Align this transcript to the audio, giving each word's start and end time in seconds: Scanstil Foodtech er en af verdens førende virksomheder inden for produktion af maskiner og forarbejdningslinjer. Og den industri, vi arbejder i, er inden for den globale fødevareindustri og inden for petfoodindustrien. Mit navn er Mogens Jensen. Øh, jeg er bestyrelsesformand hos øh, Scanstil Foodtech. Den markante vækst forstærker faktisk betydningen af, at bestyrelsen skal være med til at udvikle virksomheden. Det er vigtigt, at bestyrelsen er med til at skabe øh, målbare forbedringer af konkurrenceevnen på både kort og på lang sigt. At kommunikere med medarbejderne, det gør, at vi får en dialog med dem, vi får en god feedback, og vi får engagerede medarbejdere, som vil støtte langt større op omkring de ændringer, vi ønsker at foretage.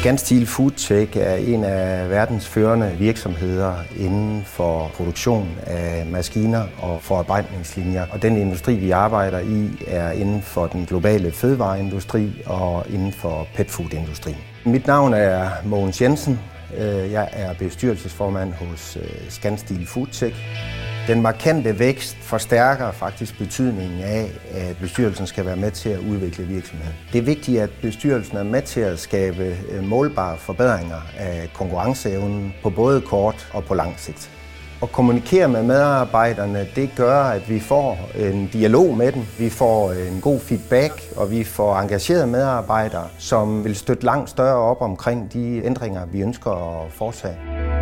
Scanstil 0.00 0.46
Foodtech 0.46 1.16
er 1.16 1.34
en 1.34 1.64
af 1.64 2.10
verdens 2.10 2.48
førende 2.48 2.96
virksomheder 2.98 3.74
inden 3.98 4.42
for 4.44 4.90
produktion 4.94 5.48
af 5.66 6.06
maskiner 6.06 6.62
og 6.82 7.02
forarbejdningslinjer. 7.02 8.06
Og 8.12 8.22
den 8.22 8.36
industri, 8.36 8.74
vi 8.76 8.90
arbejder 8.90 9.38
i, 9.38 9.84
er 9.86 10.10
inden 10.10 10.42
for 10.42 10.66
den 10.66 10.86
globale 10.86 11.32
fødevareindustri 11.32 12.42
og 12.46 12.86
inden 12.90 13.12
for 13.12 13.46
petfoodindustrien. 13.54 14.36
Mit 14.66 14.86
navn 14.86 15.14
er 15.14 15.50
Mogens 15.64 16.02
Jensen. 16.02 16.40
Øh, 16.78 17.12
jeg 17.12 17.28
er 17.32 17.54
bestyrelsesformand 17.54 18.52
hos 18.52 18.96
øh, 18.96 19.30
Scanstil 19.30 19.86
Foodtech. 19.86 20.36
Den 21.10 21.22
markante 21.22 21.78
vækst 21.78 22.16
forstærker 22.16 22.92
faktisk 22.92 23.38
betydningen 23.38 24.00
af, 24.02 24.30
at 24.50 24.76
bestyrelsen 24.80 25.26
skal 25.26 25.46
være 25.46 25.56
med 25.56 25.70
til 25.70 25.88
at 25.88 25.98
udvikle 25.98 26.44
virksomheden. 26.44 26.94
Det 27.12 27.18
er 27.18 27.22
vigtigt, 27.22 27.60
at 27.60 27.70
bestyrelsen 27.82 28.36
er 28.36 28.42
med 28.42 28.62
til 28.62 28.80
at 28.80 28.98
skabe 28.98 29.56
øh, 29.70 29.84
målbare 29.84 30.36
forbedringer 30.36 31.00
af 31.18 31.50
konkurrenceevnen 31.54 32.54
på 32.62 32.70
både 32.70 33.00
kort 33.00 33.48
og 33.52 33.64
på 33.64 33.74
lang 33.74 33.94
sigt. 33.98 34.30
At 34.82 34.92
kommunikere 34.92 35.48
med 35.48 35.62
medarbejderne, 35.62 36.66
det 36.76 36.90
gør, 36.96 37.22
at 37.22 37.50
vi 37.50 37.60
får 37.60 37.98
en 38.18 38.46
dialog 38.52 38.96
med 38.96 39.12
dem, 39.12 39.22
vi 39.38 39.50
får 39.50 39.92
en 39.92 40.20
god 40.20 40.40
feedback, 40.40 41.02
og 41.16 41.30
vi 41.30 41.44
får 41.44 41.76
engagerede 41.76 42.26
medarbejdere, 42.26 43.08
som 43.18 43.64
vil 43.64 43.76
støtte 43.76 44.04
langt 44.04 44.30
større 44.30 44.56
op 44.56 44.82
omkring 44.82 45.32
de 45.32 45.64
ændringer, 45.64 46.06
vi 46.06 46.20
ønsker 46.20 46.84
at 46.84 46.92
foretage. 46.92 47.79